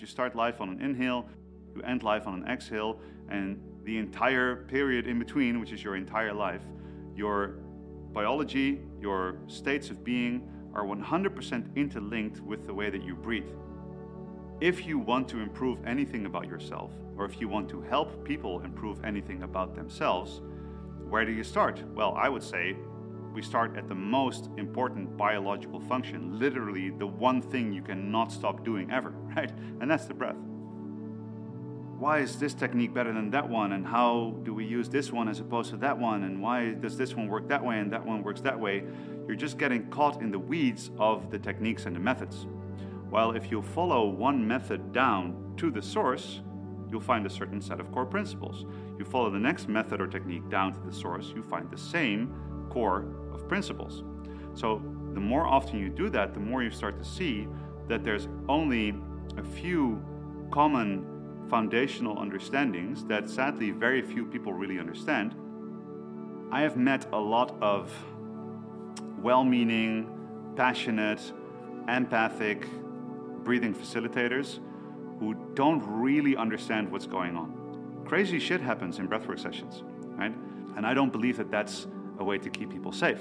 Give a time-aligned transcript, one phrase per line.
[0.00, 1.28] You start life on an inhale,
[1.76, 5.94] you end life on an exhale, and the entire period in between, which is your
[5.94, 6.62] entire life,
[7.14, 7.56] your
[8.12, 13.50] biology, your states of being are 100% interlinked with the way that you breathe.
[14.60, 18.60] If you want to improve anything about yourself, or if you want to help people
[18.60, 20.40] improve anything about themselves,
[21.10, 21.82] where do you start?
[21.94, 22.74] Well, I would say
[23.32, 28.64] we start at the most important biological function, literally the one thing you cannot stop
[28.64, 29.50] doing ever, right?
[29.80, 30.36] And that's the breath.
[31.98, 33.72] Why is this technique better than that one?
[33.72, 36.24] And how do we use this one as opposed to that one?
[36.24, 38.84] And why does this one work that way and that one works that way?
[39.26, 42.46] You're just getting caught in the weeds of the techniques and the methods.
[43.10, 46.40] While if you follow one method down to the source,
[46.90, 48.64] you'll find a certain set of core principles.
[48.98, 52.34] You follow the next method or technique down to the source, you find the same
[52.70, 54.02] core of principles.
[54.54, 54.82] So
[55.14, 57.46] the more often you do that, the more you start to see
[57.88, 58.94] that there's only
[59.36, 60.02] a few
[60.50, 61.04] common
[61.48, 65.34] foundational understandings that sadly very few people really understand.
[66.52, 67.92] I have met a lot of
[69.20, 70.08] well meaning,
[70.56, 71.32] passionate,
[71.88, 72.66] empathic
[73.44, 74.60] breathing facilitators
[75.18, 78.02] who don't really understand what's going on.
[78.06, 79.82] Crazy shit happens in breathwork sessions,
[80.16, 80.34] right?
[80.76, 81.86] And I don't believe that that's
[82.20, 83.20] a way to keep people safe.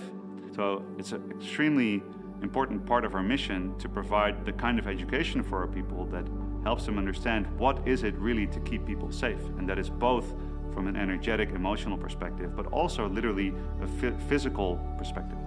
[0.55, 2.03] So it's an extremely
[2.43, 6.27] important part of our mission to provide the kind of education for our people that
[6.63, 9.41] helps them understand what is it really to keep people safe.
[9.57, 10.33] And that is both
[10.73, 15.37] from an energetic, emotional perspective, but also literally a physical perspective.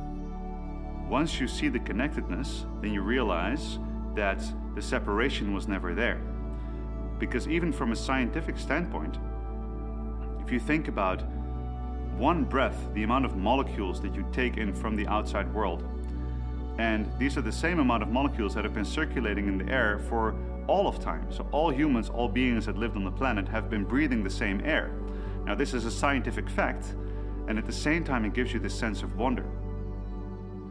[1.08, 3.78] Once you see the connectedness, then you realize
[4.14, 4.42] that
[4.75, 6.20] the separation was never there.
[7.19, 9.19] Because even from a scientific standpoint,
[10.45, 11.23] if you think about
[12.22, 15.82] one breath, the amount of molecules that you take in from the outside world,
[16.78, 19.98] and these are the same amount of molecules that have been circulating in the air
[20.08, 20.36] for
[20.68, 21.26] all of time.
[21.32, 24.60] So all humans, all beings that lived on the planet have been breathing the same
[24.64, 24.92] air.
[25.46, 26.94] Now this is a scientific fact,
[27.48, 29.44] and at the same time it gives you this sense of wonder.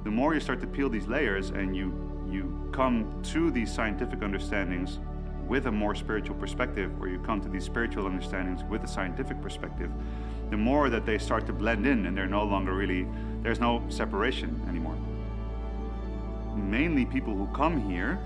[0.06, 1.92] The more you start to peel these layers and you
[2.32, 5.00] you come to these scientific understandings
[5.50, 9.42] with a more spiritual perspective, or you come to these spiritual understandings with a scientific
[9.42, 9.92] perspective,
[10.52, 13.08] the more that they start to blend in and they're no longer really,
[13.42, 14.98] there's no separation anymore.
[16.56, 18.20] Mainly people who come here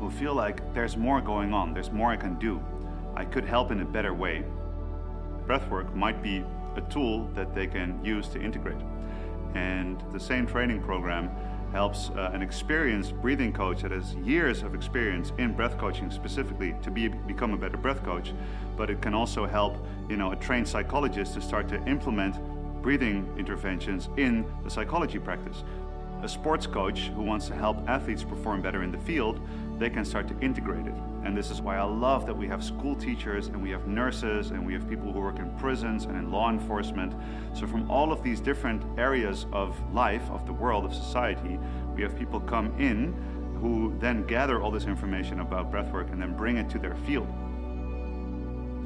[0.00, 2.60] who feel like there's more going on, there's more I can do,
[3.14, 4.44] I could help in a better way.
[5.46, 8.82] Breathwork might be a tool that they can use to integrate.
[9.54, 11.30] And the same training program
[11.76, 16.74] helps uh, an experienced breathing coach that has years of experience in breath coaching specifically
[16.80, 18.32] to be, become a better breath coach.
[18.78, 19.76] But it can also help,
[20.08, 22.34] you know, a trained psychologist to start to implement
[22.80, 25.64] breathing interventions in the psychology practice.
[26.22, 29.38] A sports coach who wants to help athletes perform better in the field
[29.78, 30.94] they can start to integrate it.
[31.24, 34.50] And this is why I love that we have school teachers and we have nurses
[34.50, 37.14] and we have people who work in prisons and in law enforcement.
[37.52, 41.58] So, from all of these different areas of life, of the world, of society,
[41.94, 43.12] we have people come in
[43.60, 47.28] who then gather all this information about breathwork and then bring it to their field.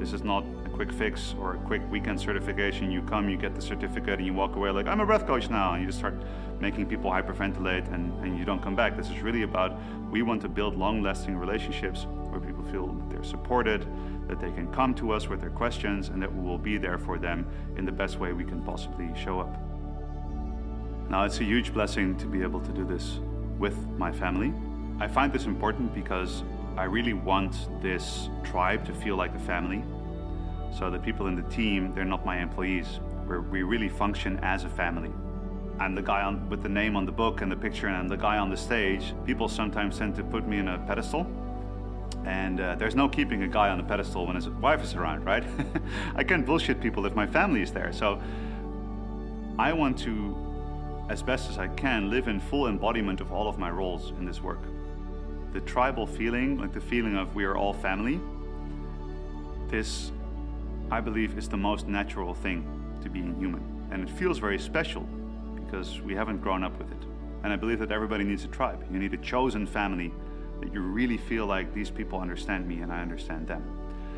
[0.01, 2.91] This is not a quick fix or a quick weekend certification.
[2.91, 5.47] You come, you get the certificate, and you walk away like, I'm a breath coach
[5.47, 5.73] now.
[5.73, 6.15] And you just start
[6.59, 8.97] making people hyperventilate and, and you don't come back.
[8.97, 9.77] This is really about
[10.09, 13.85] we want to build long lasting relationships where people feel that they're supported,
[14.27, 16.97] that they can come to us with their questions, and that we will be there
[16.97, 17.45] for them
[17.77, 19.55] in the best way we can possibly show up.
[21.11, 23.19] Now, it's a huge blessing to be able to do this
[23.59, 24.51] with my family.
[24.99, 26.41] I find this important because
[26.77, 29.83] I really want this tribe to feel like a family.
[30.77, 32.99] So the people in the team, they're not my employees.
[33.27, 35.11] We're, we really function as a family.
[35.79, 38.07] I'm the guy on, with the name on the book and the picture, and I'm
[38.07, 39.13] the guy on the stage.
[39.25, 41.27] People sometimes tend to put me in a pedestal.
[42.25, 45.25] And uh, there's no keeping a guy on a pedestal when his wife is around,
[45.25, 45.43] right?
[46.15, 47.91] I can't bullshit people if my family is there.
[47.91, 48.21] So
[49.59, 50.37] I want to,
[51.09, 54.25] as best as I can, live in full embodiment of all of my roles in
[54.25, 54.59] this work
[55.53, 58.19] the tribal feeling, like the feeling of we are all family,
[59.67, 60.11] this,
[60.89, 62.65] I believe, is the most natural thing
[63.03, 63.63] to being human.
[63.91, 65.07] And it feels very special
[65.55, 67.05] because we haven't grown up with it.
[67.43, 68.85] And I believe that everybody needs a tribe.
[68.91, 70.11] You need a chosen family
[70.59, 73.63] that you really feel like these people understand me and I understand them.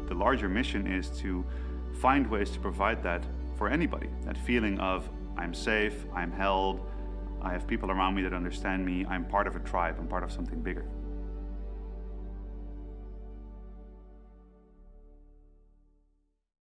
[0.07, 1.45] The larger mission is to
[1.93, 3.23] find ways to provide that
[3.55, 6.81] for anybody that feeling of I'm safe, I'm held,
[7.41, 10.23] I have people around me that understand me, I'm part of a tribe, I'm part
[10.23, 10.85] of something bigger.